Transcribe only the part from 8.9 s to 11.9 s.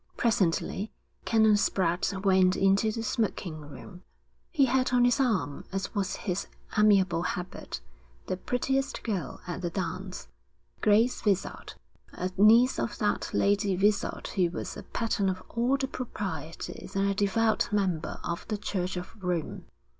girl at the dance, Grace Vizard,